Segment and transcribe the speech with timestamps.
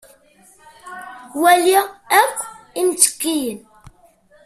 [1.41, 1.73] wali
[2.21, 2.37] akk
[2.81, 3.59] imttekkiyen.